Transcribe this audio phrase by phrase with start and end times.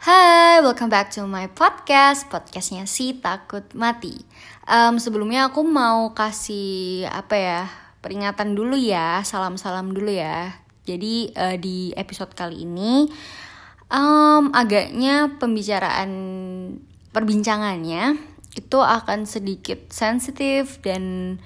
[0.00, 4.16] Hai, welcome back to my podcast, podcastnya si takut mati.
[4.64, 7.60] Um, sebelumnya aku mau kasih apa ya
[8.00, 10.56] peringatan dulu ya, salam-salam dulu ya.
[10.88, 13.12] Jadi uh, di episode kali ini
[13.92, 16.10] um, agaknya pembicaraan
[17.12, 18.16] perbincangannya
[18.56, 21.36] itu akan sedikit sensitif dan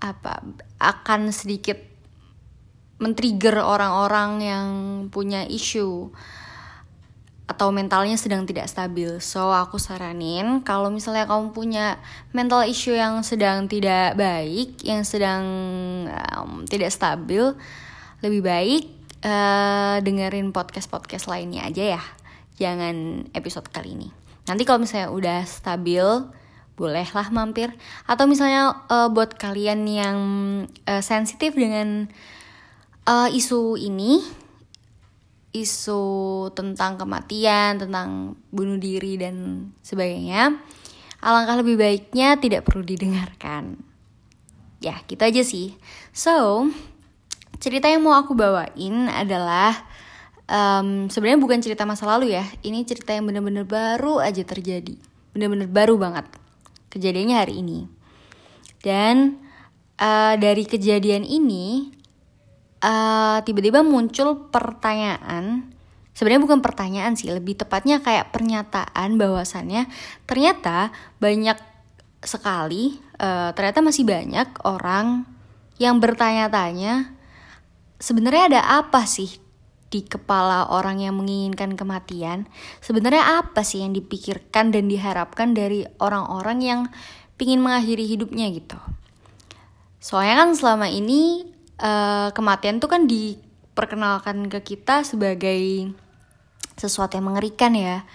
[0.00, 0.40] apa
[0.80, 1.76] akan sedikit
[3.04, 4.66] men-trigger orang-orang yang
[5.12, 6.08] punya isu
[7.50, 9.18] atau mentalnya sedang tidak stabil.
[9.18, 11.98] So aku saranin kalau misalnya kamu punya
[12.30, 15.44] mental issue yang sedang tidak baik, yang sedang
[16.38, 17.52] um, tidak stabil,
[18.22, 18.84] lebih baik
[19.26, 22.02] uh, dengerin podcast-podcast lainnya aja ya.
[22.58, 24.08] Jangan episode kali ini.
[24.46, 26.06] Nanti kalau misalnya udah stabil,
[26.78, 27.74] bolehlah mampir.
[28.06, 30.18] Atau misalnya uh, buat kalian yang
[30.86, 32.10] uh, sensitif dengan
[33.06, 34.22] uh, isu ini,
[35.52, 40.56] isu tentang kematian, tentang bunuh diri dan sebagainya,
[41.20, 43.76] alangkah lebih baiknya tidak perlu didengarkan.
[44.82, 45.78] Ya, gitu aja sih.
[46.10, 46.66] So,
[47.62, 49.76] cerita yang mau aku bawain adalah
[50.50, 52.42] um, sebenarnya bukan cerita masa lalu ya.
[52.64, 54.98] Ini cerita yang bener-bener baru aja terjadi.
[55.36, 56.26] Bener-bener baru banget.
[56.90, 57.86] Kejadiannya hari ini.
[58.82, 59.38] Dan
[60.02, 61.94] uh, dari kejadian ini
[62.82, 65.70] uh, tiba-tiba muncul pertanyaan.
[66.12, 69.88] Sebenarnya bukan pertanyaan sih lebih tepatnya kayak pernyataan bahwasannya
[70.28, 71.56] ternyata banyak
[72.20, 75.24] sekali uh, ternyata masih banyak orang
[75.80, 77.16] yang bertanya-tanya
[77.96, 79.40] sebenarnya ada apa sih
[79.92, 82.48] di kepala orang yang menginginkan kematian?
[82.80, 86.80] Sebenarnya apa sih yang dipikirkan dan diharapkan dari orang-orang yang
[87.36, 88.48] ingin mengakhiri hidupnya?
[88.48, 88.78] Gitu.
[90.00, 91.51] Soalnya kan selama ini
[91.82, 95.90] uh, kematian tuh kan diperkenalkan ke kita sebagai
[96.78, 98.06] sesuatu yang mengerikan ya.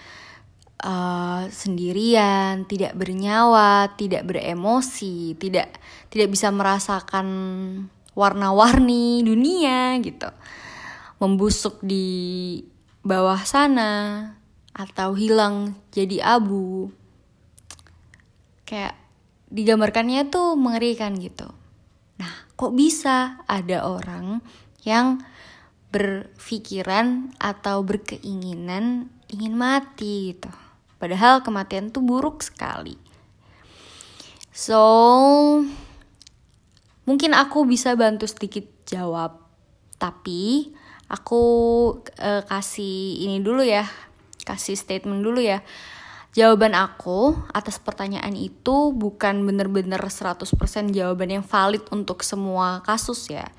[0.78, 5.74] Uh, sendirian tidak bernyawa tidak beremosi tidak
[6.06, 7.26] tidak bisa merasakan
[8.14, 10.30] warna-warni dunia gitu.
[11.18, 12.62] Membusuk di
[13.02, 13.90] bawah sana
[14.70, 16.94] atau hilang jadi abu.
[18.62, 18.94] Kayak
[19.50, 21.50] digambarkannya tuh mengerikan gitu
[22.58, 24.42] kok bisa ada orang
[24.82, 25.22] yang
[25.94, 30.50] berpikiran atau berkeinginan ingin mati gitu.
[30.98, 32.98] Padahal kematian tuh buruk sekali.
[34.50, 34.82] So,
[37.06, 39.38] mungkin aku bisa bantu sedikit jawab.
[40.02, 40.74] Tapi
[41.06, 41.42] aku
[42.18, 43.86] uh, kasih ini dulu ya,
[44.42, 45.62] kasih statement dulu ya
[46.38, 50.46] jawaban aku atas pertanyaan itu bukan bener-bener 100%
[50.94, 53.50] jawaban yang valid untuk semua kasus ya.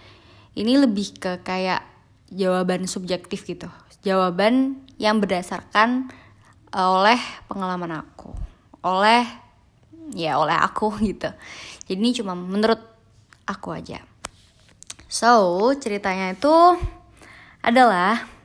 [0.55, 1.83] Ini lebih ke kayak
[2.31, 3.67] jawaban subjektif gitu.
[3.99, 6.07] Jawaban yang berdasarkan
[6.71, 7.19] eh, oleh
[7.51, 8.31] pengalaman aku.
[8.87, 9.27] Oleh
[10.15, 11.27] ya oleh aku gitu.
[11.83, 12.79] Jadi ini cuma menurut
[13.43, 13.99] aku aja.
[15.09, 16.53] So, ceritanya itu
[17.59, 18.38] adalah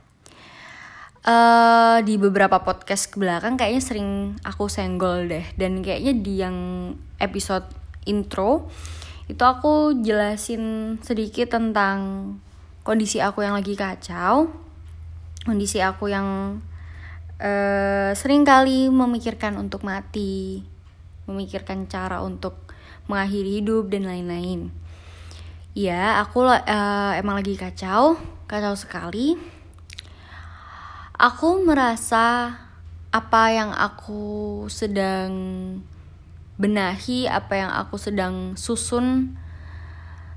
[1.25, 4.09] uh, di beberapa podcast ke belakang kayaknya sering
[4.45, 5.45] aku senggol deh.
[5.57, 6.57] Dan kayaknya di yang
[7.17, 7.65] episode
[8.05, 8.69] intro
[9.25, 12.29] itu aku jelasin sedikit tentang
[12.85, 14.53] kondisi aku yang lagi kacau
[15.45, 16.61] kondisi aku yang
[17.41, 20.61] uh, sering kali memikirkan untuk mati
[21.25, 22.69] memikirkan cara untuk
[23.09, 24.69] mengakhiri hidup dan lain-lain.
[25.73, 29.54] Ya aku uh, emang lagi kacau kacau sekali
[31.15, 32.55] aku merasa
[33.15, 35.31] apa yang aku sedang
[36.59, 39.35] benahi, apa yang aku sedang susun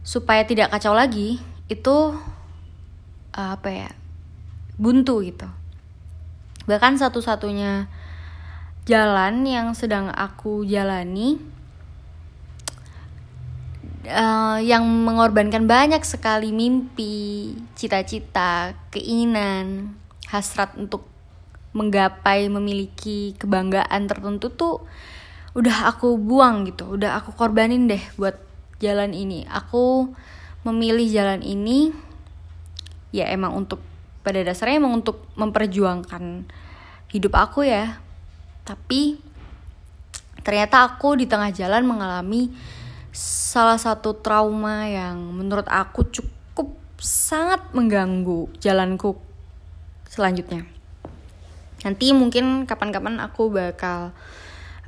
[0.06, 2.14] supaya tidak kacau lagi itu
[3.34, 3.90] apa ya
[4.78, 5.50] buntu gitu.
[6.70, 7.90] Bahkan satu-satunya
[8.86, 11.36] jalan yang sedang aku jalani
[14.08, 19.92] uh, yang mengorbankan banyak sekali mimpi, cita-cita, keinginan,
[20.28, 21.08] hasrat untuk
[21.72, 24.74] menggapai memiliki kebanggaan tertentu tuh
[25.56, 28.48] udah aku buang gitu udah aku korbanin deh buat
[28.78, 29.44] jalan ini.
[29.50, 30.14] Aku
[30.62, 31.90] memilih jalan ini
[33.10, 33.82] ya emang untuk
[34.22, 36.46] pada dasarnya emang untuk memperjuangkan
[37.10, 37.98] hidup aku ya.
[38.62, 39.18] Tapi
[40.46, 42.54] ternyata aku di tengah jalan mengalami
[43.18, 49.27] salah satu trauma yang menurut aku cukup sangat mengganggu jalanku
[50.08, 50.64] selanjutnya.
[51.84, 54.10] Nanti mungkin kapan-kapan aku bakal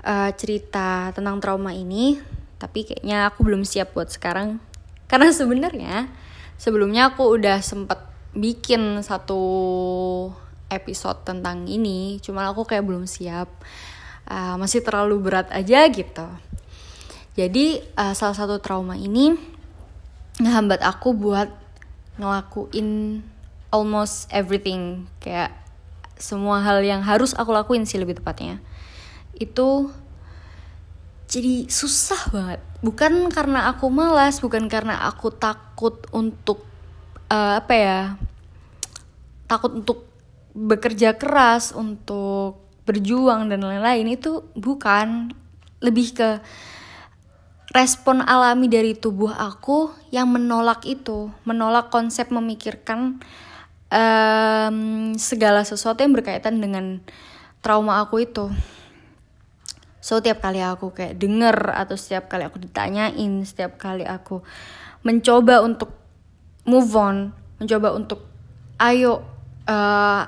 [0.02, 2.18] uh, cerita tentang trauma ini,
[2.58, 4.58] tapi kayaknya aku belum siap buat sekarang.
[5.06, 6.10] Karena sebenarnya
[6.58, 9.42] sebelumnya aku udah sempet bikin satu
[10.70, 13.50] episode tentang ini cuman aku kayak belum siap
[14.30, 16.28] uh, masih terlalu berat aja gitu
[17.34, 19.34] jadi uh, salah satu trauma ini
[20.38, 21.50] ngehambat aku buat
[22.22, 23.20] ngelakuin
[23.70, 25.54] almost everything kayak
[26.20, 28.60] semua hal yang harus aku lakuin sih lebih tepatnya.
[29.34, 29.88] Itu
[31.30, 32.60] jadi susah banget.
[32.84, 36.66] Bukan karena aku malas bukan karena aku takut untuk
[37.32, 38.00] uh, apa ya
[39.46, 40.10] takut untuk
[40.52, 45.32] bekerja keras untuk berjuang dan lain-lain itu bukan.
[45.80, 46.30] Lebih ke
[47.72, 53.22] respon alami dari tubuh aku yang menolak itu menolak konsep memikirkan
[53.90, 57.02] um, segala sesuatu yang berkaitan dengan
[57.60, 58.48] trauma aku itu.
[60.00, 64.40] So tiap kali aku kayak denger atau setiap kali aku ditanyain setiap kali aku
[65.04, 65.92] mencoba untuk
[66.64, 68.24] move on mencoba untuk
[68.80, 69.20] ayo
[69.68, 70.24] uh,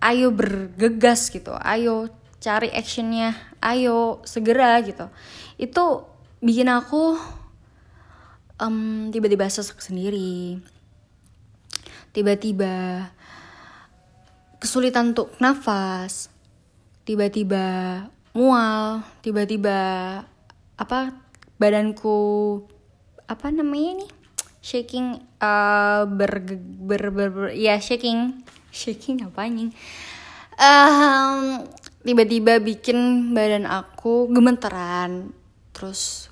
[0.00, 2.08] ayo bergegas gitu ayo
[2.40, 5.08] cari actionnya ayo segera gitu.
[5.56, 6.08] Itu
[6.44, 7.16] bikin aku
[8.60, 10.60] um, tiba-tiba sesak sendiri
[12.14, 13.10] tiba-tiba
[14.62, 16.32] kesulitan untuk nafas.
[17.04, 17.66] Tiba-tiba
[18.32, 19.04] mual.
[19.20, 19.78] Tiba-tiba
[20.78, 21.12] apa
[21.60, 22.16] badanku
[23.28, 24.10] apa namanya nih
[24.64, 26.40] shaking uh, ber,
[26.88, 28.40] ber, ber, ber ya shaking.
[28.74, 29.70] Shaking apa nih
[30.58, 31.64] um,
[32.04, 35.34] tiba-tiba bikin badan aku gemeteran.
[35.74, 36.30] Terus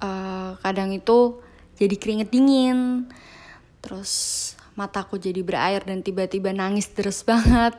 [0.00, 1.40] uh, kadang itu
[1.76, 3.10] jadi keringet dingin.
[3.84, 7.74] Terus mataku jadi berair dan tiba-tiba nangis terus banget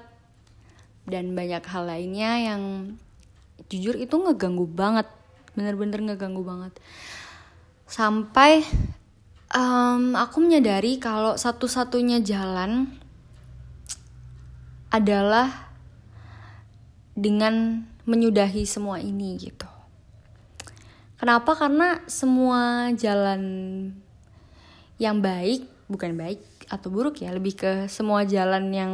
[1.04, 2.62] dan banyak hal lainnya yang
[3.68, 5.08] jujur itu ngeganggu banget
[5.56, 6.74] bener-bener ngeganggu banget
[7.86, 8.64] sampai
[9.52, 12.90] um, aku menyadari kalau satu-satunya jalan
[14.90, 15.72] adalah
[17.16, 19.68] dengan menyudahi semua ini gitu.
[21.16, 21.56] Kenapa?
[21.56, 23.42] Karena semua jalan
[25.00, 28.94] yang baik, bukan baik atau buruk ya, lebih ke semua jalan yang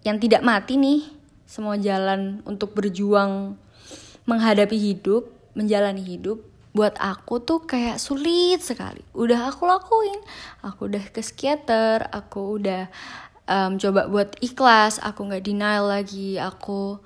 [0.00, 1.04] yang tidak mati nih,
[1.44, 3.58] semua jalan untuk berjuang
[4.24, 6.40] menghadapi hidup, menjalani hidup
[6.70, 9.02] buat aku tuh kayak sulit sekali.
[9.12, 10.22] Udah aku lakuin,
[10.62, 12.86] aku udah ke psikiater, aku udah
[13.50, 17.02] um, coba buat ikhlas aku nggak denial lagi aku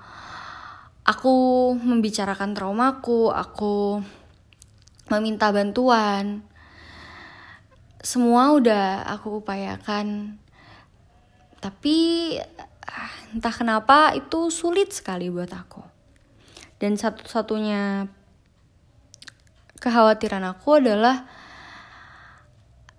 [1.01, 1.33] aku
[1.81, 4.05] membicarakan traumaku aku
[5.09, 6.45] meminta bantuan
[8.05, 10.37] semua udah aku upayakan.
[11.57, 11.97] Tapi
[12.85, 15.81] ah, entah kenapa itu sulit sekali buat aku.
[16.77, 18.05] Dan satu-satunya
[19.81, 21.25] kekhawatiran aku adalah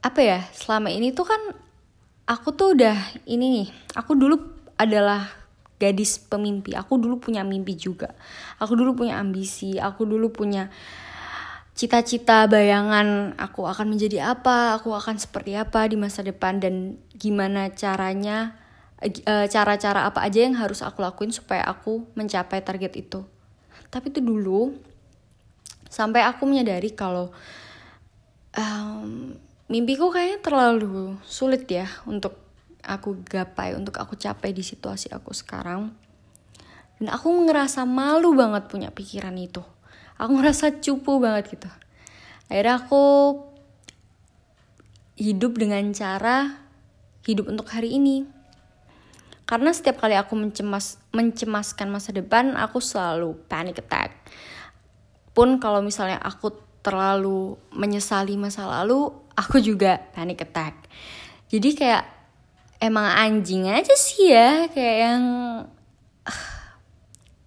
[0.03, 1.43] apa ya selama ini tuh kan
[2.31, 2.95] aku tuh udah
[3.27, 3.69] ini nih
[3.99, 4.43] aku dulu
[4.75, 5.31] adalah
[5.79, 6.75] gadis pemimpi.
[6.75, 8.11] Aku dulu punya mimpi juga.
[8.59, 10.67] Aku dulu punya ambisi aku dulu punya
[11.77, 17.69] cita-cita bayangan aku akan menjadi apa aku akan seperti apa di masa depan dan gimana
[17.77, 18.57] caranya
[19.05, 23.21] eh, cara-cara apa aja yang harus aku lakuin supaya aku mencapai target itu
[23.93, 24.73] tapi itu dulu
[25.93, 27.29] sampai aku menyadari kalau
[28.57, 29.37] um,
[29.69, 32.47] mimpiku kayaknya terlalu sulit ya untuk
[32.87, 35.91] aku gapai, untuk aku capai di situasi aku sekarang.
[36.97, 39.61] Dan aku ngerasa malu banget punya pikiran itu.
[40.17, 41.69] Aku ngerasa cupu banget gitu.
[42.49, 43.05] Akhirnya aku
[45.17, 46.67] hidup dengan cara
[47.27, 48.29] hidup untuk hari ini.
[49.47, 54.15] Karena setiap kali aku mencemas mencemaskan masa depan, aku selalu panic attack.
[55.31, 56.51] Pun kalau misalnya aku
[56.83, 60.87] terlalu menyesali masa lalu, aku juga panic attack.
[61.47, 62.05] Jadi kayak
[62.83, 65.25] emang anjing aja sih ya, kayak yang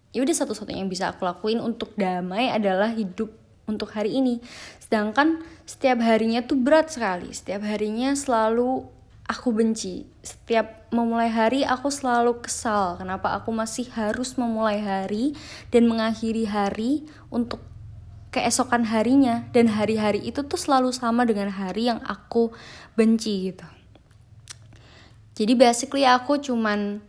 [0.09, 3.29] ya udah satu-satunya yang bisa aku lakuin untuk damai adalah hidup
[3.69, 4.41] untuk hari ini.
[4.81, 7.29] Sedangkan setiap harinya tuh berat sekali.
[7.29, 8.89] Setiap harinya selalu
[9.29, 10.09] aku benci.
[10.25, 12.97] Setiap memulai hari aku selalu kesal.
[12.97, 15.37] Kenapa aku masih harus memulai hari
[15.69, 17.61] dan mengakhiri hari untuk
[18.33, 22.53] keesokan harinya dan hari-hari itu tuh selalu sama dengan hari yang aku
[22.93, 23.65] benci gitu.
[25.33, 27.01] Jadi basically aku cuman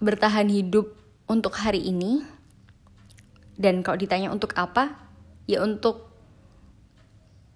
[0.00, 2.22] bertahan hidup untuk hari ini.
[3.56, 4.96] Dan kalau ditanya untuk apa?
[5.46, 6.10] Ya untuk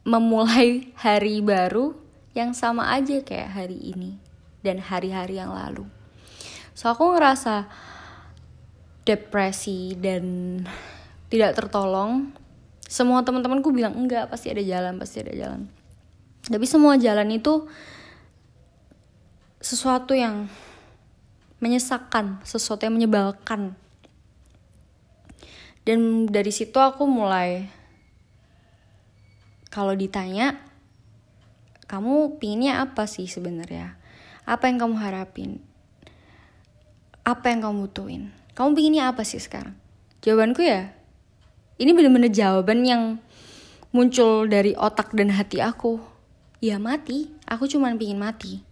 [0.06, 1.94] memulai hari baru
[2.34, 4.18] yang sama aja kayak hari ini
[4.62, 5.86] dan hari-hari yang lalu.
[6.74, 7.66] So aku ngerasa
[9.04, 10.24] depresi dan
[11.32, 12.30] tidak tertolong
[12.90, 15.70] semua teman-temanku bilang enggak pasti ada jalan pasti ada jalan
[16.46, 17.70] tapi semua jalan itu
[19.62, 20.50] sesuatu yang
[21.60, 23.76] menyesakkan, sesuatu yang menyebalkan.
[25.84, 27.68] Dan dari situ aku mulai
[29.72, 30.56] kalau ditanya
[31.88, 33.96] kamu pinginnya apa sih sebenarnya?
[34.48, 35.60] Apa yang kamu harapin?
[37.22, 38.22] Apa yang kamu butuhin?
[38.56, 39.76] Kamu pinginnya apa sih sekarang?
[40.20, 40.92] Jawabanku ya,
[41.80, 43.02] ini bener-bener jawaban yang
[43.90, 46.00] muncul dari otak dan hati aku.
[46.60, 48.69] Ya mati, aku cuma pingin mati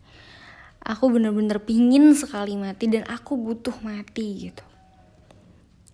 [0.83, 4.65] aku bener-bener pingin sekali mati dan aku butuh mati gitu.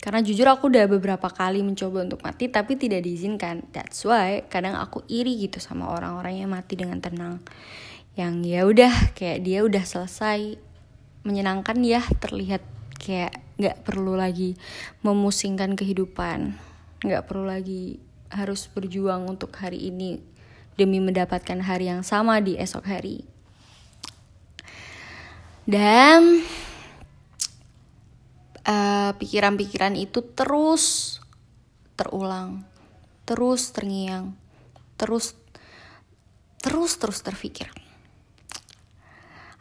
[0.05, 3.64] Karena jujur aku udah beberapa kali mencoba untuk mati tapi tidak diizinkan.
[3.73, 7.41] That's why kadang aku iri gitu sama orang-orang yang mati dengan tenang.
[8.12, 10.61] Yang ya udah kayak dia udah selesai.
[11.25, 12.61] Menyenangkan ya terlihat
[13.00, 14.61] kayak nggak perlu lagi
[15.00, 16.53] memusingkan kehidupan.
[17.00, 17.97] Nggak perlu lagi
[18.29, 20.21] harus berjuang untuk hari ini
[20.76, 23.34] demi mendapatkan hari yang sama di esok hari
[25.64, 26.44] dan
[28.64, 31.16] eh, pikiran-pikiran itu terus
[31.94, 32.64] terulang,
[33.25, 34.37] terus terngiang,
[34.97, 35.37] terus
[36.61, 37.68] terus terus terpikir.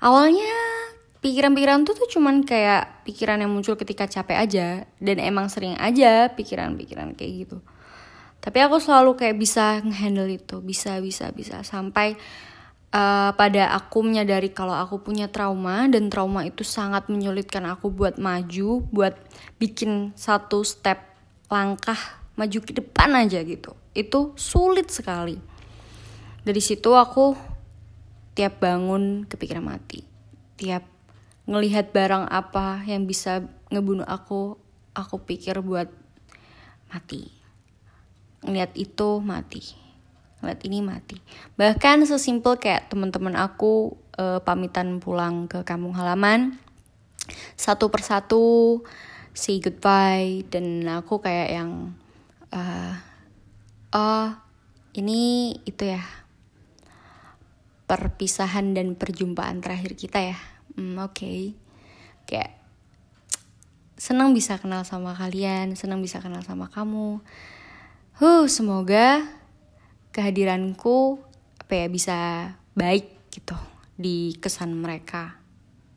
[0.03, 0.55] Awalnya
[1.23, 4.67] pikiran-pikiran tuh tuh cuman kayak pikiran yang muncul ketika capek aja
[4.99, 7.57] dan emang sering aja pikiran-pikiran kayak gitu.
[8.43, 12.19] Tapi aku selalu kayak bisa ngehandle itu, bisa bisa bisa sampai
[12.93, 18.21] uh, pada aku menyadari kalau aku punya trauma dan trauma itu sangat menyulitkan aku buat
[18.21, 19.17] maju, buat
[19.57, 21.01] bikin satu step
[21.49, 21.97] langkah
[22.37, 23.73] maju ke depan aja gitu.
[23.97, 25.35] Itu sulit sekali.
[26.45, 27.33] Dari situ aku
[28.37, 30.05] tiap bangun kepikiran mati.
[30.57, 30.85] Tiap
[31.49, 34.55] ngelihat barang apa yang bisa ngebunuh aku,
[34.95, 35.89] aku pikir buat
[36.93, 37.29] mati.
[38.43, 39.82] Ngeliat itu mati
[40.43, 41.15] ngeliat ini mati.
[41.55, 46.59] Bahkan sesimpel kayak teman-teman aku uh, pamitan pulang ke kampung halaman
[47.55, 48.81] satu persatu
[49.31, 51.71] say goodbye dan aku kayak yang
[52.51, 52.93] uh,
[53.95, 54.29] oh
[54.93, 56.03] ini itu ya
[57.89, 60.37] perpisahan dan perjumpaan terakhir kita ya.
[60.73, 61.13] Hmm, oke.
[61.15, 61.41] Okay.
[62.23, 62.55] kayak
[63.99, 67.19] senang bisa kenal sama kalian senang bisa kenal sama kamu.
[68.19, 69.27] Huh semoga
[70.13, 71.17] kehadiranku
[71.59, 72.17] apa ya bisa
[72.77, 73.57] baik gitu
[73.97, 75.41] di kesan mereka.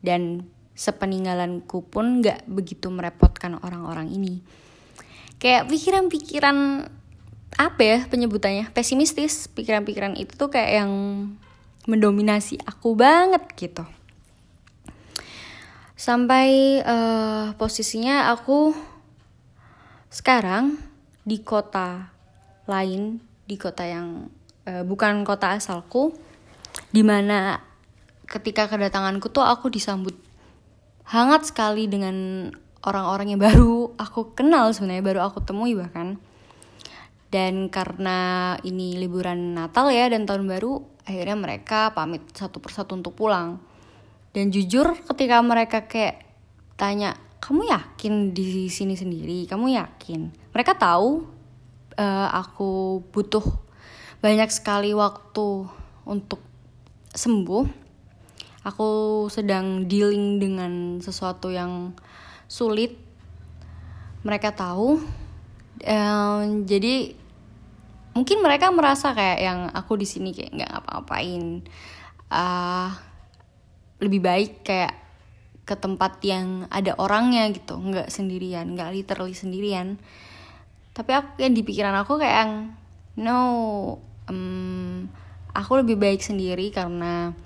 [0.01, 4.41] Dan sepeninggalanku pun nggak begitu merepotkan orang-orang ini.
[5.37, 6.89] Kayak pikiran-pikiran
[7.57, 9.49] apa ya penyebutannya pesimistis.
[9.53, 10.91] Pikiran-pikiran itu tuh kayak yang
[11.85, 13.85] mendominasi aku banget gitu.
[15.97, 18.73] Sampai uh, posisinya aku
[20.13, 20.77] sekarang
[21.25, 22.13] di kota
[22.69, 24.27] lain di kota yang
[24.67, 26.13] uh, bukan kota asalku
[26.91, 27.63] di mana
[28.27, 30.13] ketika kedatanganku tuh aku disambut
[31.07, 32.47] hangat sekali dengan
[32.83, 36.19] orang-orang yang baru aku kenal sebenarnya baru aku temui bahkan.
[37.27, 43.19] Dan karena ini liburan Natal ya dan tahun baru akhirnya mereka pamit satu persatu untuk
[43.19, 43.59] pulang.
[44.31, 46.23] Dan jujur ketika mereka kayak
[46.79, 49.43] tanya kamu yakin di sini sendiri?
[49.43, 50.51] Kamu yakin?
[50.55, 51.36] Mereka tahu
[51.97, 53.43] uh, aku butuh
[54.21, 55.67] banyak sekali waktu
[56.05, 56.39] untuk
[57.11, 57.65] sembuh.
[58.63, 58.89] Aku
[59.31, 61.95] sedang dealing dengan sesuatu yang
[62.45, 62.95] sulit.
[64.23, 64.99] Mereka tahu.
[65.77, 67.13] Um, jadi
[68.17, 71.43] mungkin mereka merasa kayak yang aku di sini kayak nggak ngapa-ngapain.
[72.27, 72.91] Uh,
[74.03, 74.93] lebih baik kayak
[75.67, 79.99] ke tempat yang ada orangnya gitu, nggak sendirian, nggak literally sendirian
[80.97, 82.53] tapi aku yang di pikiran aku kayak yang
[83.21, 83.39] no
[84.25, 85.05] um,
[85.53, 87.37] aku lebih baik sendiri karena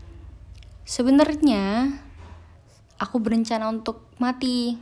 [0.88, 1.92] sebenarnya
[2.96, 4.80] aku berencana untuk mati.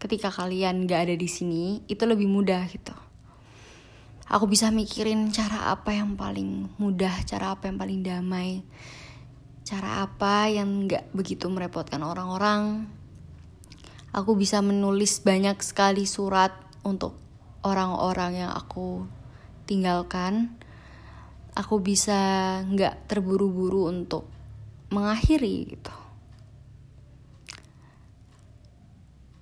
[0.00, 2.96] Ketika kalian gak ada di sini itu lebih mudah gitu.
[4.32, 8.64] Aku bisa mikirin cara apa yang paling mudah cara apa yang paling damai
[9.60, 12.88] cara apa yang gak begitu merepotkan orang-orang.
[14.10, 17.19] Aku bisa menulis banyak sekali surat untuk
[17.60, 19.04] orang-orang yang aku
[19.68, 20.56] tinggalkan,
[21.54, 22.16] aku bisa
[22.64, 24.26] nggak terburu-buru untuk
[24.90, 25.94] mengakhiri gitu.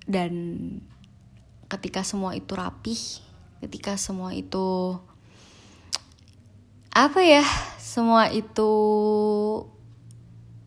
[0.08, 0.32] Dan
[1.68, 3.00] ketika semua itu rapih,
[3.60, 4.96] ketika semua itu
[6.92, 7.44] apa ya,
[7.78, 8.72] semua itu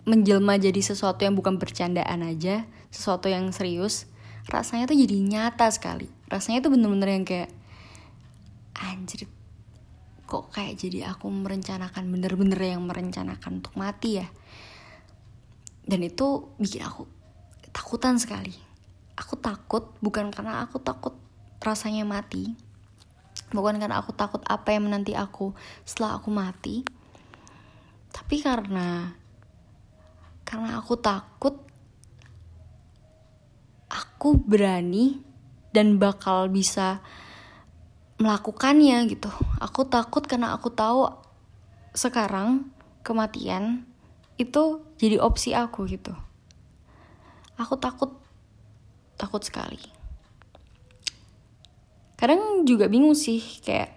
[0.05, 4.09] menjelma jadi sesuatu yang bukan bercandaan aja, sesuatu yang serius,
[4.49, 6.09] rasanya tuh jadi nyata sekali.
[6.31, 7.51] Rasanya tuh bener-bener yang kayak
[8.77, 9.27] anjir
[10.25, 14.27] kok kayak jadi aku merencanakan bener-bener yang merencanakan untuk mati ya?
[15.83, 17.03] Dan itu bikin aku
[17.75, 18.55] takutan sekali.
[19.19, 21.13] Aku takut bukan karena aku takut
[21.61, 22.71] rasanya mati
[23.51, 25.51] bukan karena aku takut apa yang menanti aku
[25.83, 26.87] setelah aku mati
[28.11, 29.11] tapi karena
[30.47, 31.63] karena aku takut
[33.91, 35.19] aku berani
[35.75, 37.03] dan bakal bisa
[38.21, 39.27] melakukannya gitu.
[39.59, 41.11] Aku takut karena aku tahu
[41.91, 42.71] sekarang
[43.03, 43.83] kematian
[44.39, 46.15] itu jadi opsi aku gitu.
[47.59, 48.15] Aku takut
[49.19, 49.81] takut sekali.
[52.15, 53.91] Kadang juga bingung sih kayak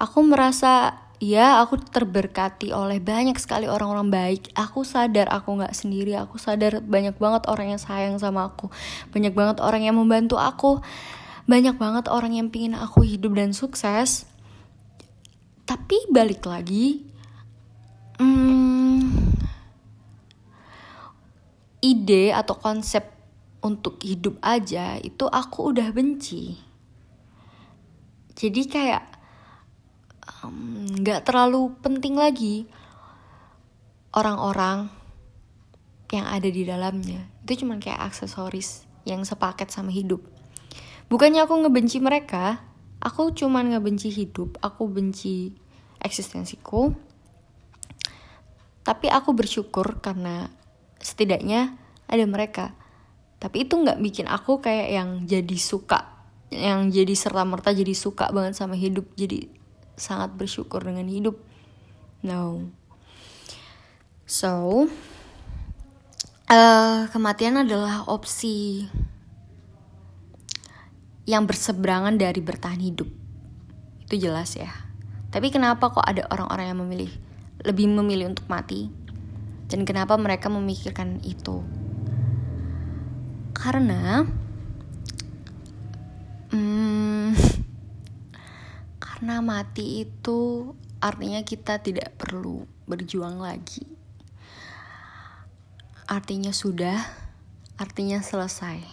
[0.00, 4.42] aku merasa ya aku terberkati oleh banyak sekali orang-orang baik.
[4.52, 6.16] Aku sadar aku nggak sendiri.
[6.16, 8.68] Aku sadar banyak banget orang yang sayang sama aku.
[9.12, 10.80] Banyak banget orang yang membantu aku.
[11.46, 14.26] Banyak banget orang yang pingin aku hidup dan sukses.
[15.66, 17.02] Tapi balik lagi
[18.22, 19.02] hmm,
[21.82, 23.02] ide atau konsep
[23.66, 26.54] untuk hidup aja itu aku udah benci.
[28.36, 29.15] Jadi kayak
[30.26, 32.66] nggak um, terlalu penting lagi
[34.14, 34.90] orang-orang
[36.10, 37.26] yang ada di dalamnya.
[37.46, 40.22] Itu cuma kayak aksesoris yang sepaket sama hidup.
[41.06, 42.58] Bukannya aku ngebenci mereka
[43.00, 45.52] aku cuma ngebenci hidup aku benci
[46.00, 46.94] eksistensiku.
[48.86, 50.46] Tapi aku bersyukur karena
[51.02, 51.74] setidaknya
[52.06, 52.74] ada mereka.
[53.42, 56.14] Tapi itu nggak bikin aku kayak yang jadi suka
[56.46, 59.10] yang jadi serta merta jadi suka banget sama hidup.
[59.18, 59.50] Jadi
[59.96, 61.40] sangat bersyukur dengan hidup.
[62.20, 62.68] No.
[64.28, 64.86] So,
[66.52, 68.86] uh, kematian adalah opsi
[71.26, 73.10] yang berseberangan dari bertahan hidup.
[74.06, 74.70] Itu jelas ya.
[75.34, 77.12] Tapi kenapa kok ada orang-orang yang memilih
[77.66, 78.88] lebih memilih untuk mati?
[79.66, 81.66] Dan kenapa mereka memikirkan itu?
[83.50, 84.22] Karena
[86.54, 87.45] hmm,
[89.16, 93.88] karena mati itu artinya kita tidak perlu berjuang lagi.
[96.04, 97.00] Artinya sudah,
[97.80, 98.84] artinya selesai.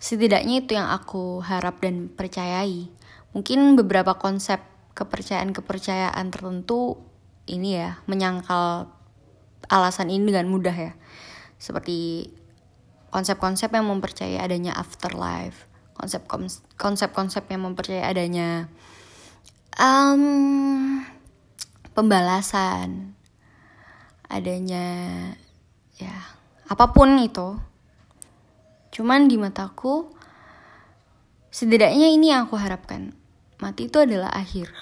[0.00, 2.88] Setidaknya itu yang aku harap dan percayai.
[3.36, 4.64] Mungkin beberapa konsep
[4.96, 6.96] kepercayaan-kepercayaan tertentu
[7.44, 8.88] ini ya menyangkal
[9.68, 10.92] alasan ini dengan mudah ya.
[11.60, 12.32] Seperti
[13.12, 16.22] konsep-konsep yang mempercayai adanya afterlife, konsep
[16.76, 18.68] konsep konsep yang mempercayai adanya
[19.80, 21.00] um,
[21.96, 23.16] pembalasan
[24.28, 24.84] adanya
[25.96, 26.14] ya
[26.66, 27.56] apa pun itu.
[28.90, 30.10] Cuman di mataku
[31.54, 33.14] setidaknya ini yang aku harapkan.
[33.62, 34.74] Mati itu adalah akhir.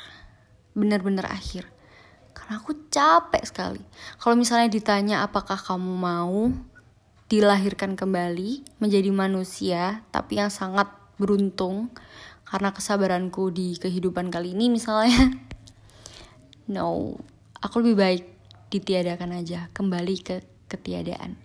[0.72, 1.68] Benar-benar akhir.
[2.32, 3.82] Karena aku capek sekali.
[4.18, 6.50] Kalau misalnya ditanya apakah kamu mau
[7.28, 11.92] dilahirkan kembali menjadi manusia tapi yang sangat beruntung
[12.44, 15.34] karena kesabaranku di kehidupan kali ini misalnya.
[16.64, 17.12] No
[17.60, 18.24] aku lebih baik
[18.72, 21.36] ditiadakan aja kembali ke ketiadaan.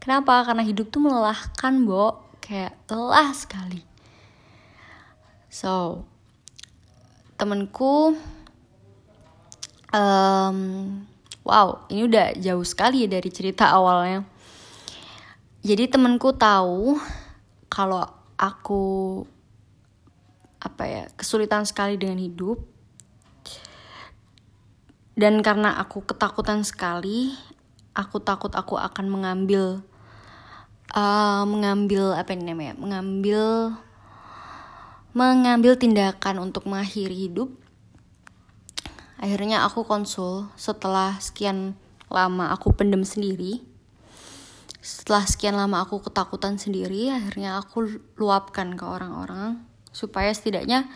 [0.00, 0.40] Kenapa?
[0.48, 2.24] Karena hidup tuh melelahkan bo.
[2.40, 3.84] Kayak lelah sekali.
[5.52, 6.02] So
[7.36, 8.16] temenku
[9.92, 10.58] um,
[11.44, 14.24] wow ini udah jauh sekali ya dari cerita awalnya.
[15.62, 16.98] Jadi temenku tahu
[17.70, 19.22] kalau aku
[20.58, 22.58] apa ya kesulitan sekali dengan hidup.
[25.14, 27.36] Dan karena aku ketakutan sekali
[27.94, 29.84] aku takut aku akan mengambil
[30.96, 33.76] uh, mengambil apa ini namanya mengambil
[35.12, 37.52] mengambil tindakan untuk mengakhiri hidup.
[39.22, 41.78] Akhirnya aku konsul setelah sekian
[42.10, 43.71] lama aku pendem sendiri
[44.82, 49.62] setelah sekian lama aku ketakutan sendiri akhirnya aku luapkan ke orang-orang
[49.94, 50.90] supaya setidaknya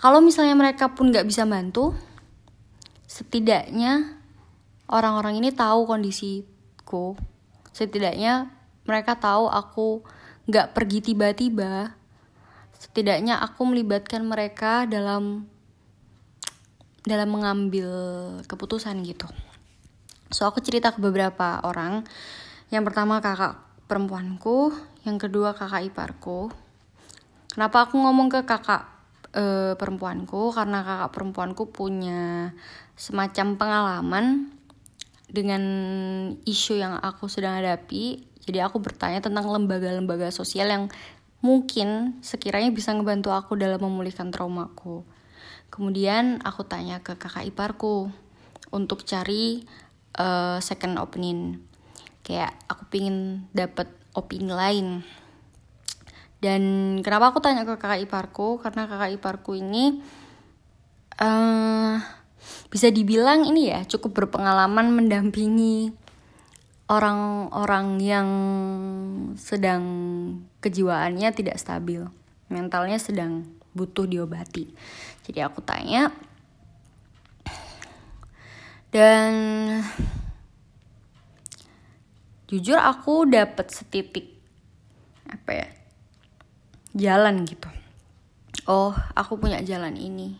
[0.00, 1.92] kalau misalnya mereka pun nggak bisa bantu
[3.12, 4.22] setidaknya
[4.92, 7.16] orang-orang ini tahu kondisiku.
[7.72, 8.52] Setidaknya
[8.88, 10.04] mereka tahu aku
[10.48, 11.96] nggak pergi tiba-tiba.
[12.76, 15.48] Setidaknya aku melibatkan mereka dalam
[17.04, 17.90] dalam mengambil
[18.48, 19.26] keputusan gitu.
[20.32, 22.08] So aku cerita ke beberapa orang
[22.72, 24.72] yang pertama kakak perempuanku,
[25.04, 26.48] yang kedua kakak iparku.
[27.52, 28.88] Kenapa aku ngomong ke kakak
[29.36, 30.56] e, perempuanku?
[30.56, 32.56] Karena kakak perempuanku punya
[32.96, 34.24] semacam pengalaman
[35.28, 35.62] dengan
[36.48, 38.24] isu yang aku sedang hadapi.
[38.40, 40.88] Jadi aku bertanya tentang lembaga-lembaga sosial yang
[41.44, 45.04] mungkin sekiranya bisa ngebantu aku dalam memulihkan traumaku.
[45.68, 48.08] Kemudian aku tanya ke kakak iparku
[48.72, 49.60] untuk cari
[50.16, 51.68] uh, second opinion
[52.22, 55.02] kayak aku pingin dapat opini lain
[56.42, 56.62] dan
[57.06, 60.02] kenapa aku tanya ke kakak iparku karena kakak iparku ini
[61.22, 62.02] uh,
[62.72, 65.94] bisa dibilang ini ya cukup berpengalaman mendampingi
[66.92, 68.28] orang-orang yang
[69.40, 69.82] sedang
[70.60, 72.04] kejiwaannya tidak stabil,
[72.52, 74.68] mentalnya sedang butuh diobati.
[75.24, 76.12] Jadi aku tanya
[78.92, 79.32] dan
[82.52, 84.28] jujur aku dapat setitik
[85.24, 85.68] apa ya
[86.92, 87.72] jalan gitu.
[88.68, 90.36] Oh, aku punya jalan ini.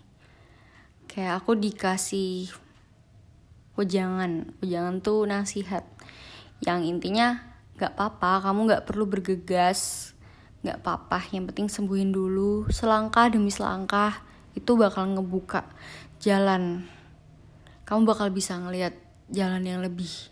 [1.09, 2.53] Kayak aku dikasih
[3.81, 5.89] wejangan, wejangan tuh nasihat
[6.61, 7.41] yang intinya
[7.81, 10.13] gak apa-apa kamu gak perlu bergegas
[10.63, 14.23] gak apa-apa yang penting sembuhin dulu selangkah demi selangkah
[14.55, 15.67] itu bakal ngebuka
[16.23, 16.87] jalan
[17.83, 18.95] kamu bakal bisa ngelihat
[19.33, 20.32] jalan yang lebih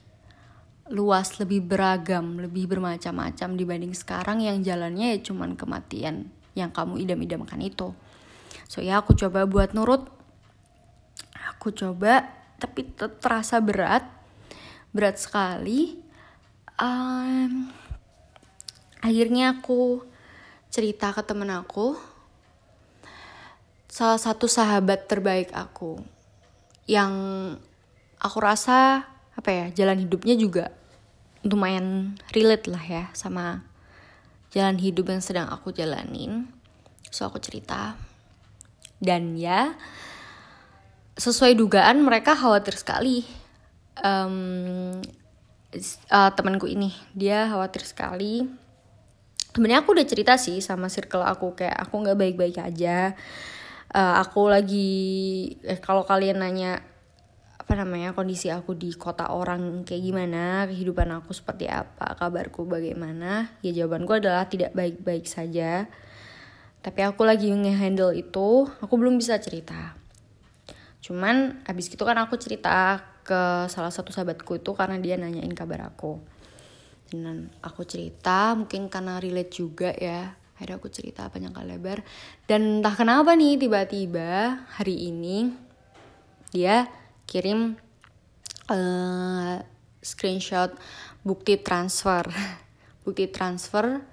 [0.90, 7.62] luas, lebih beragam, lebih bermacam-macam dibanding sekarang yang jalannya ya cuman kematian yang kamu idam-idamkan
[7.62, 7.94] itu.
[8.66, 10.10] So ya aku coba buat nurut.
[11.54, 12.26] Aku coba
[12.58, 12.90] tapi
[13.22, 14.02] terasa berat.
[14.90, 15.94] Berat sekali
[16.82, 17.70] um,
[18.98, 20.02] akhirnya aku
[20.74, 21.94] cerita ke temen aku
[23.90, 25.98] salah satu sahabat terbaik aku
[26.86, 27.12] yang
[28.22, 30.79] aku rasa apa ya jalan hidupnya juga
[31.44, 33.64] lumayan relate lah ya sama
[34.52, 36.50] jalan hidup yang sedang aku jalanin.
[37.10, 37.96] So aku cerita.
[39.00, 39.74] Dan ya
[41.16, 43.24] sesuai dugaan mereka khawatir sekali.
[44.00, 45.00] Um,
[46.08, 48.44] uh, temanku ini dia khawatir sekali.
[49.50, 53.16] Sebenarnya aku udah cerita sih sama circle aku kayak aku nggak baik-baik aja.
[53.90, 54.90] Uh, aku lagi
[55.66, 56.78] eh, kalau kalian nanya
[57.70, 63.46] apa namanya kondisi aku di kota orang kayak gimana kehidupan aku seperti apa kabarku bagaimana
[63.62, 65.86] ya jawabanku adalah tidak baik-baik saja.
[66.82, 69.94] Tapi aku lagi ngehandle itu aku belum bisa cerita.
[70.98, 75.94] Cuman abis itu kan aku cerita ke salah satu sahabatku itu karena dia nanyain kabar
[75.94, 76.18] aku.
[77.06, 80.34] Dan aku cerita mungkin karena relate juga ya.
[80.58, 82.02] Akhirnya aku cerita panjang kali lebar.
[82.50, 85.54] Dan entah kenapa nih tiba-tiba hari ini
[86.50, 86.99] dia
[87.30, 87.78] kirim
[88.66, 89.62] uh,
[90.02, 90.74] screenshot
[91.22, 92.26] bukti transfer.
[93.00, 94.04] Bukti transfer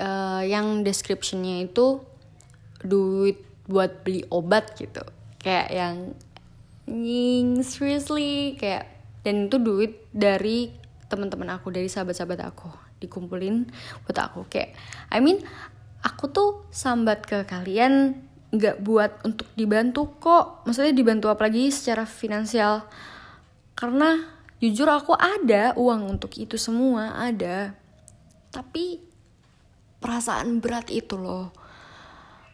[0.00, 2.00] uh, yang descriptionnya itu
[2.80, 5.04] duit buat beli obat gitu.
[5.36, 5.96] Kayak yang
[6.88, 8.56] anjing seriously?
[8.56, 8.88] Kayak
[9.20, 10.72] dan itu duit dari
[11.12, 12.72] teman-teman aku dari sahabat-sahabat aku
[13.04, 13.68] dikumpulin
[14.08, 14.48] buat aku.
[14.48, 14.80] Kayak
[15.12, 15.44] I mean
[16.00, 20.66] aku tuh sambat ke kalian nggak buat untuk dibantu kok.
[20.66, 22.86] Maksudnya dibantu apalagi secara finansial.
[23.78, 24.18] Karena
[24.58, 27.74] jujur aku ada uang untuk itu semua ada.
[28.50, 28.98] Tapi
[30.02, 31.54] perasaan berat itu loh.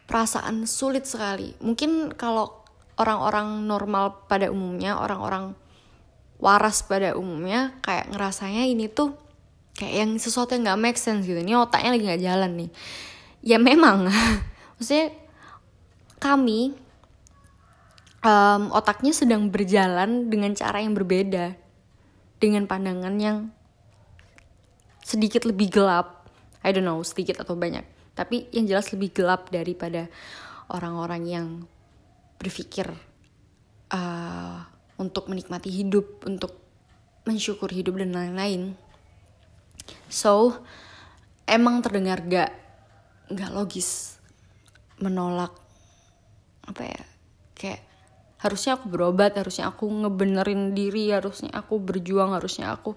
[0.05, 1.57] Perasaan sulit sekali.
[1.65, 2.63] Mungkin kalau
[3.01, 5.57] orang-orang normal pada umumnya, orang-orang
[6.37, 9.17] waras pada umumnya kayak ngerasanya ini tuh
[9.73, 11.41] kayak yang sesuatu yang nggak make sense gitu.
[11.41, 12.71] Ini otaknya lagi nggak jalan nih.
[13.47, 14.09] Ya memang,
[14.77, 15.26] maksudnya
[16.17, 16.75] kami
[18.25, 21.55] um, otaknya sedang berjalan dengan cara yang berbeda,
[22.43, 23.39] dengan pandangan yang
[25.05, 26.27] sedikit lebih gelap.
[26.67, 27.87] I don't know sedikit atau banyak,
[28.19, 30.11] tapi yang jelas lebih gelap daripada
[30.67, 31.47] orang-orang yang
[32.43, 32.91] berpikir
[33.95, 34.59] uh,
[34.99, 36.59] untuk menikmati hidup, untuk
[37.23, 38.75] mensyukur hidup dan lain-lain.
[40.11, 40.59] So,
[41.47, 42.51] emang terdengar gak
[43.31, 44.19] gak logis
[44.99, 45.66] menolak
[46.67, 47.03] apa ya
[47.57, 47.81] kayak
[48.37, 52.95] harusnya aku berobat harusnya aku ngebenerin diri harusnya aku berjuang harusnya aku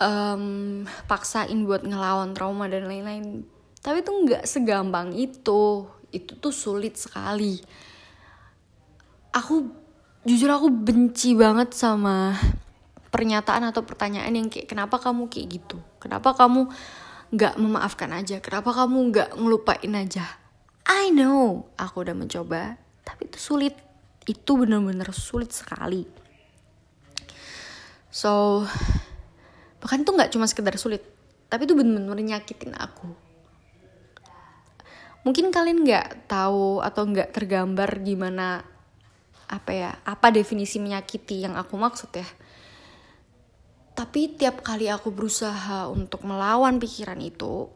[0.00, 3.44] um, paksain buat ngelawan trauma dan lain-lain.
[3.80, 5.86] Tapi itu nggak segampang itu.
[6.10, 7.60] Itu tuh sulit sekali.
[9.30, 9.70] Aku
[10.26, 12.34] jujur aku benci banget sama
[13.14, 15.78] pernyataan atau pertanyaan yang kayak kenapa kamu kayak gitu?
[16.02, 16.66] Kenapa kamu
[17.30, 18.42] nggak memaafkan aja?
[18.42, 20.39] Kenapa kamu nggak ngelupain aja
[20.90, 21.70] I know.
[21.78, 22.74] Aku udah mencoba
[23.06, 23.78] tapi itu sulit.
[24.26, 26.02] Itu bener-bener sulit sekali.
[28.10, 28.66] So
[29.78, 31.06] bahkan itu nggak cuma sekedar sulit
[31.46, 33.06] tapi itu bener-bener nyakitin aku.
[35.22, 38.66] Mungkin kalian nggak tahu atau nggak tergambar gimana
[39.50, 42.26] apa ya apa definisi menyakiti yang aku maksud ya.
[43.94, 47.68] Tapi tiap kali aku berusaha untuk melawan pikiran itu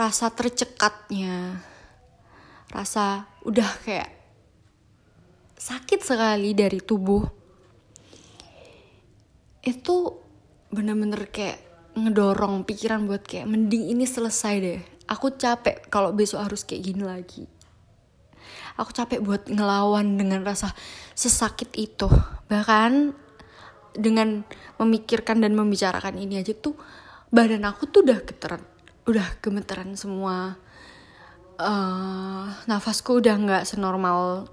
[0.00, 1.60] rasa tercekatnya
[2.72, 4.08] rasa udah kayak
[5.60, 7.20] sakit sekali dari tubuh
[9.60, 9.96] itu
[10.72, 11.60] bener-bener kayak
[11.92, 14.80] ngedorong pikiran buat kayak mending ini selesai deh.
[15.10, 17.44] Aku capek kalau besok harus kayak gini lagi.
[18.80, 20.72] Aku capek buat ngelawan dengan rasa
[21.12, 22.08] sesakit itu.
[22.48, 23.12] Bahkan
[23.98, 24.46] dengan
[24.78, 26.78] memikirkan dan membicarakan ini aja tuh
[27.28, 28.62] badan aku tuh udah geteran
[29.04, 30.56] udah gemeteran semua.
[31.60, 34.48] Uh, nafasku udah nggak senormal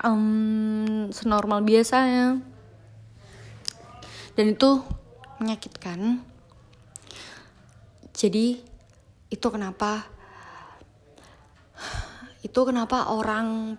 [0.00, 2.40] um, senormal biasanya.
[4.32, 4.80] Dan itu
[5.40, 6.24] menyakitkan.
[8.16, 8.64] Jadi
[9.32, 10.08] itu kenapa
[12.46, 13.78] itu kenapa orang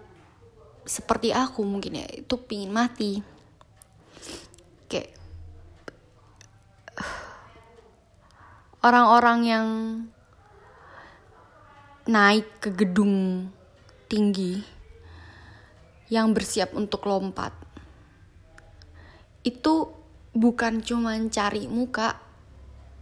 [0.84, 3.33] seperti aku mungkin ya itu pingin mati
[8.84, 9.68] orang-orang yang
[12.04, 13.48] naik ke gedung
[14.12, 14.60] tinggi
[16.12, 17.56] yang bersiap untuk lompat
[19.48, 19.90] itu
[20.36, 22.20] bukan cuma cari muka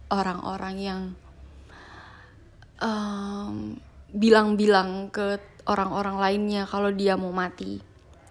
[0.08, 1.02] orang-orang yang
[2.78, 3.76] um,
[4.14, 7.78] bilang-bilang ke orang-orang lainnya kalau dia mau mati.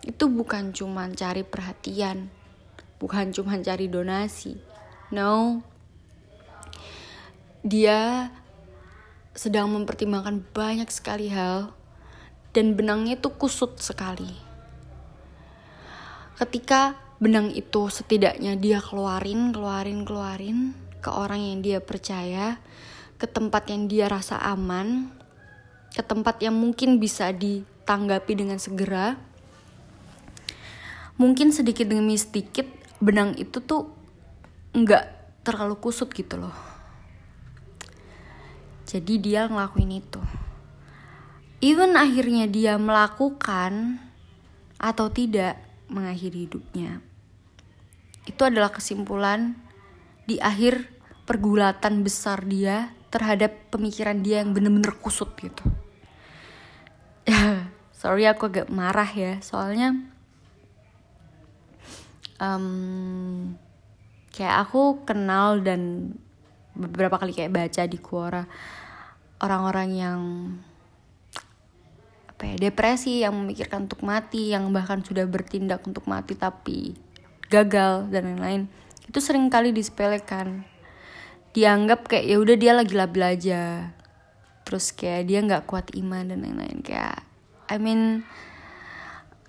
[0.04, 2.42] Itu bukan cuma cari perhatian
[3.02, 4.62] bukan cuma cari donasi.
[5.10, 5.66] No
[7.62, 8.30] dia
[9.38, 11.72] sedang mempertimbangkan banyak sekali hal
[12.52, 14.30] dan benangnya itu kusut sekali.
[16.36, 20.74] Ketika benang itu setidaknya dia keluarin keluarin keluarin
[21.06, 22.58] ke orang yang dia percaya
[23.22, 25.14] ke tempat yang dia rasa aman
[25.94, 29.22] ke tempat yang mungkin bisa ditanggapi dengan segera
[31.22, 32.66] mungkin sedikit demi sedikit
[32.98, 33.94] benang itu tuh
[34.74, 35.06] nggak
[35.46, 36.71] terlalu kusut gitu loh
[38.92, 40.20] jadi dia ngelakuin itu.
[41.64, 44.04] Even akhirnya dia melakukan
[44.76, 45.56] atau tidak
[45.88, 47.00] mengakhiri hidupnya.
[48.28, 49.56] Itu adalah kesimpulan
[50.28, 50.92] di akhir
[51.24, 55.64] pergulatan besar dia terhadap pemikiran dia yang bener-bener kusut gitu.
[58.02, 59.40] Sorry aku agak marah ya.
[59.40, 59.96] Soalnya
[62.44, 63.56] um,
[64.36, 66.12] kayak aku kenal dan
[66.82, 68.44] beberapa kali kayak baca di Quora
[69.42, 70.20] orang-orang yang
[72.30, 76.98] apa ya depresi yang memikirkan untuk mati yang bahkan sudah bertindak untuk mati tapi
[77.52, 78.66] gagal dan lain-lain
[79.12, 80.64] itu sering kali disepelekan.
[81.52, 83.92] Dianggap kayak ya udah dia lagi labil aja.
[84.64, 87.28] Terus kayak dia nggak kuat iman dan lain-lain kayak
[87.68, 88.24] I mean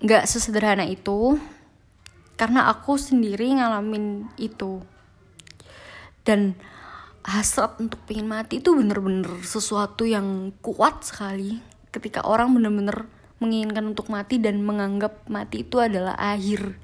[0.03, 1.39] nggak sesederhana itu
[2.35, 4.83] karena aku sendiri ngalamin itu.
[6.27, 6.59] Dan
[7.23, 11.63] hasrat untuk pengen mati itu bener-bener sesuatu yang kuat sekali.
[11.89, 13.07] Ketika orang bener-bener
[13.39, 16.75] menginginkan untuk mati dan menganggap mati itu adalah akhir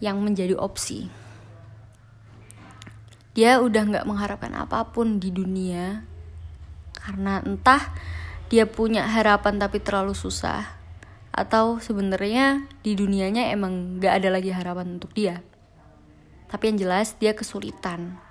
[0.00, 1.12] yang menjadi opsi.
[3.36, 6.02] Dia udah nggak mengharapkan apa pun di dunia
[6.98, 7.94] karena entah
[8.50, 10.64] dia punya harapan tapi terlalu susah
[11.30, 15.44] atau sebenarnya di dunianya emang nggak ada lagi harapan untuk dia.
[16.48, 18.27] Tapi yang jelas dia kesulitan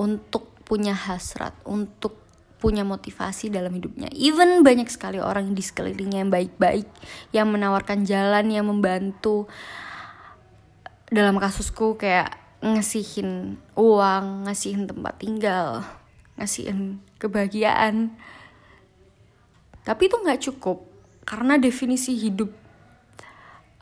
[0.00, 2.16] untuk punya hasrat untuk
[2.60, 6.88] punya motivasi dalam hidupnya even banyak sekali orang di sekelilingnya yang baik-baik
[7.36, 9.44] yang menawarkan jalan yang membantu
[11.10, 15.82] dalam kasusku kayak ngasihin uang, ngasihin tempat tinggal,
[16.36, 18.14] ngasihin kebahagiaan.
[19.82, 20.86] Tapi itu nggak cukup
[21.26, 22.52] karena definisi hidup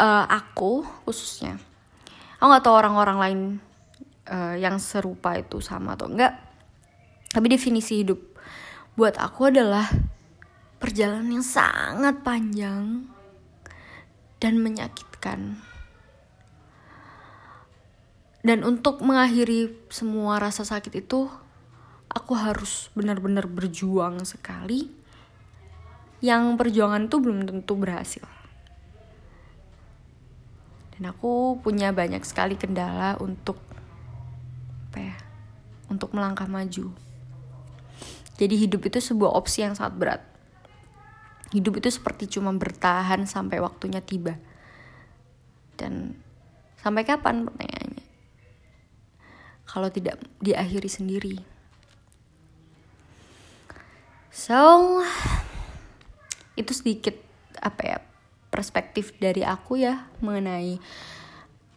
[0.00, 1.60] uh, aku khususnya.
[2.38, 3.40] Aku nggak tahu orang-orang lain
[4.28, 6.36] uh, yang serupa itu sama atau enggak.
[7.32, 8.20] Tapi definisi hidup
[8.94, 9.88] buat aku adalah
[10.78, 13.08] perjalanan yang sangat panjang
[14.38, 15.58] dan menyakitkan.
[18.38, 21.28] Dan untuk mengakhiri semua rasa sakit itu
[22.08, 24.88] aku harus benar-benar berjuang sekali.
[26.18, 28.26] Yang perjuangan itu belum tentu berhasil.
[30.98, 33.67] Dan aku punya banyak sekali kendala untuk
[34.88, 35.16] apa ya
[35.92, 36.92] untuk melangkah maju.
[38.38, 40.22] Jadi hidup itu sebuah opsi yang sangat berat.
[41.50, 44.38] Hidup itu seperti cuma bertahan sampai waktunya tiba.
[45.74, 46.14] Dan
[46.78, 48.04] sampai kapan pertanyaannya?
[49.68, 51.36] Kalau tidak diakhiri sendiri.
[54.30, 55.02] So,
[56.54, 57.18] itu sedikit
[57.58, 57.98] apa ya
[58.54, 60.78] perspektif dari aku ya mengenai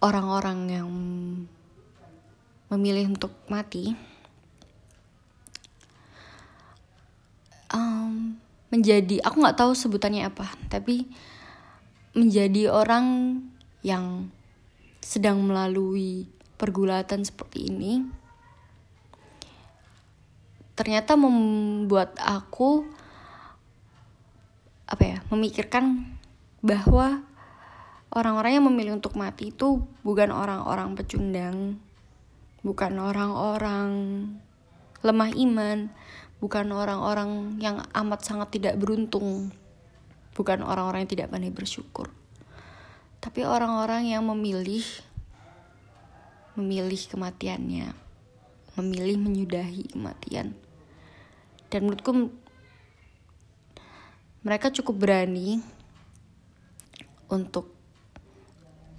[0.02, 0.90] orang-orang yang
[2.72, 3.94] memilih untuk mati.
[7.72, 8.40] Um,
[8.72, 11.08] menjadi aku nggak tahu sebutannya apa, tapi
[12.16, 13.40] menjadi orang
[13.84, 14.32] yang
[15.04, 18.06] sedang melalui pergulatan seperti ini
[20.78, 22.86] ternyata membuat aku
[24.90, 26.18] apa ya memikirkan
[26.62, 27.22] bahwa
[28.12, 31.78] orang-orang yang memilih untuk mati itu bukan orang-orang pecundang
[32.62, 33.92] bukan orang-orang
[35.02, 35.80] lemah iman.
[36.42, 39.54] Bukan orang-orang yang amat sangat tidak beruntung.
[40.34, 42.10] Bukan orang-orang yang tidak pandai bersyukur.
[43.22, 44.82] Tapi orang-orang yang memilih
[46.58, 47.94] memilih kematiannya.
[48.74, 50.58] Memilih menyudahi kematian.
[51.70, 52.34] Dan menurutku
[54.42, 55.62] mereka cukup berani
[57.30, 57.70] untuk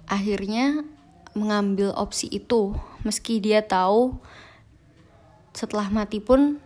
[0.07, 0.87] akhirnya
[1.35, 2.71] mengambil opsi itu
[3.03, 4.15] meski dia tahu
[5.53, 6.57] setelah mati pun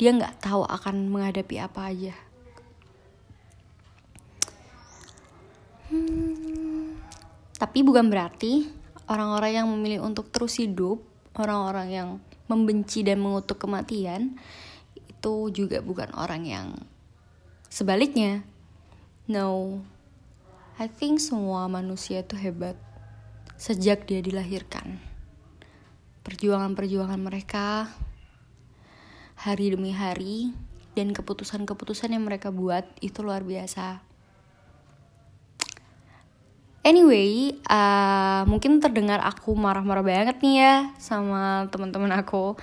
[0.00, 2.14] dia nggak tahu akan menghadapi apa aja.
[5.90, 6.96] Hmm,
[7.58, 8.70] tapi bukan berarti
[9.10, 11.02] orang-orang yang memilih untuk terus hidup
[11.36, 12.08] orang-orang yang
[12.46, 14.38] membenci dan mengutuk kematian
[14.94, 16.66] itu juga bukan orang yang
[17.68, 18.46] sebaliknya.
[19.26, 19.82] No
[20.80, 22.78] I think semua manusia itu hebat
[23.60, 25.09] sejak dia dilahirkan
[26.22, 27.88] perjuangan-perjuangan mereka
[29.40, 30.52] hari demi hari
[30.92, 34.04] dan keputusan-keputusan yang mereka buat itu luar biasa.
[36.80, 42.56] Anyway, uh, mungkin terdengar aku marah-marah banget nih ya sama teman-teman aku.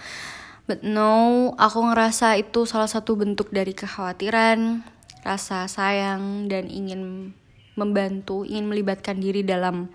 [0.66, 4.82] But no, aku ngerasa itu salah satu bentuk dari kekhawatiran,
[5.22, 7.32] rasa sayang dan ingin
[7.78, 9.94] membantu, ingin melibatkan diri dalam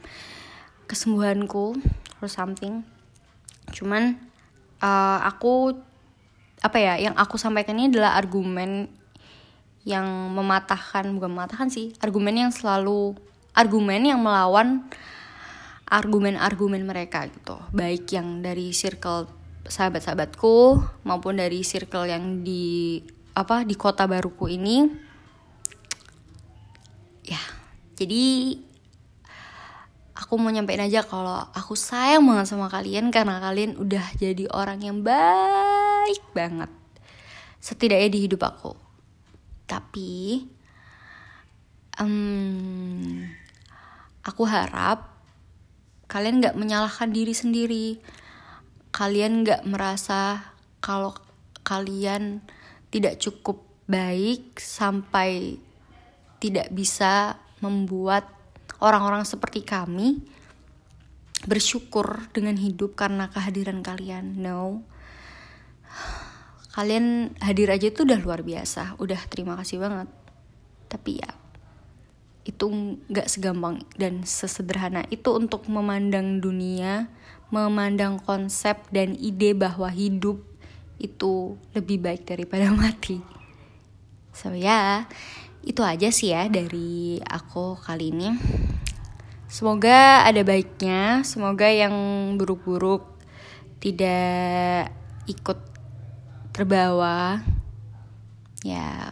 [0.86, 1.76] kesembuhanku
[2.22, 2.86] or something.
[3.72, 4.14] Cuman
[4.84, 5.74] uh, aku
[6.62, 8.86] apa ya yang aku sampaikan ini adalah argumen
[9.82, 13.18] yang mematahkan bukan mematahkan sih argumen yang selalu
[13.50, 14.86] argumen yang melawan
[15.92, 17.60] argumen-argumen mereka gitu.
[17.74, 19.28] Baik yang dari circle
[19.68, 23.02] sahabat-sahabatku maupun dari circle yang di
[23.36, 24.88] apa di kota baruku ini.
[27.28, 27.42] Ya
[27.98, 28.56] jadi
[30.12, 34.84] aku mau nyampein aja kalau aku sayang banget sama kalian karena kalian udah jadi orang
[34.84, 36.68] yang baik banget
[37.62, 38.74] setidaknya di hidup aku.
[39.70, 40.42] Tapi
[42.02, 43.22] um,
[44.26, 45.14] aku harap
[46.10, 47.86] kalian nggak menyalahkan diri sendiri.
[48.92, 51.16] Kalian nggak merasa kalau
[51.64, 52.44] kalian
[52.92, 55.56] tidak cukup baik sampai
[56.42, 58.26] tidak bisa membuat
[58.82, 60.18] orang-orang seperti kami
[61.46, 64.42] bersyukur dengan hidup karena kehadiran kalian.
[64.42, 64.82] No,
[66.74, 68.98] kalian hadir aja itu udah luar biasa.
[68.98, 70.10] Udah terima kasih banget.
[70.90, 71.30] Tapi ya
[72.42, 75.06] itu nggak segampang dan sesederhana.
[75.14, 77.06] Itu untuk memandang dunia
[77.52, 80.40] memandang konsep dan ide bahwa hidup
[80.96, 83.20] itu lebih baik daripada mati.
[84.32, 85.04] So ya
[85.62, 88.34] itu aja sih ya dari aku kali ini
[89.52, 91.92] semoga ada baiknya semoga yang
[92.40, 93.04] buruk-buruk
[93.76, 94.88] tidak
[95.28, 95.58] ikut
[96.56, 97.42] terbawa.
[98.62, 99.10] Ya.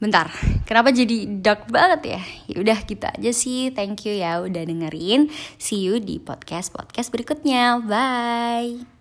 [0.00, 0.32] Bentar
[0.64, 2.22] kenapa jadi dark banget ya?
[2.48, 3.68] Ya udah gitu aja sih.
[3.76, 5.28] Thank you ya udah dengerin.
[5.60, 7.84] See you di podcast podcast berikutnya.
[7.84, 8.99] Bye